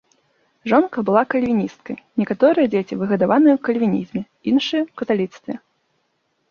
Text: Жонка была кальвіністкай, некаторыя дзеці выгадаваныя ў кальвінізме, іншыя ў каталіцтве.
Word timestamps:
Жонка 0.71 0.97
была 1.09 1.21
кальвіністкай, 1.33 1.97
некаторыя 2.21 2.67
дзеці 2.73 2.93
выгадаваныя 3.03 3.53
ў 3.59 3.67
кальвінізме, 3.69 4.21
іншыя 4.55 4.81
ў 4.89 5.05
каталіцтве. 5.05 5.53